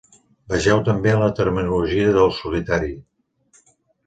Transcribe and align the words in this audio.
Vegeu 0.53 0.79
també 0.87 1.13
la 1.23 1.27
terminologia 1.41 2.17
del 2.17 2.33
solitari. 2.39 2.91